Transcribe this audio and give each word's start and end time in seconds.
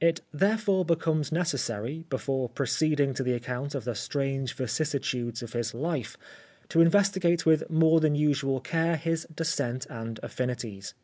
It 0.00 0.22
therefore 0.32 0.86
becomes 0.86 1.30
necessary, 1.30 2.06
before 2.08 2.48
pro 2.48 2.64
ceeding 2.64 3.14
to 3.14 3.22
the 3.22 3.34
account 3.34 3.74
of 3.74 3.84
the 3.84 3.94
strange 3.94 4.54
vicissitudes 4.54 5.42
of 5.42 5.52
his 5.52 5.74
life, 5.74 6.16
to 6.70 6.80
investigate 6.80 7.44
with 7.44 7.68
more 7.68 8.00
than 8.00 8.14
usual 8.14 8.60
care, 8.62 8.96
his 8.96 9.26
descent 9.34 9.84
and 9.90 10.18
affinities. 10.22 10.94